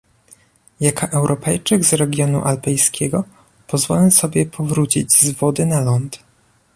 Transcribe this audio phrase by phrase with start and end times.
[0.79, 3.23] Jako Europejczyk z regionu alpejskiego
[3.67, 6.19] pozwolę sobie powrócić z wody na ląd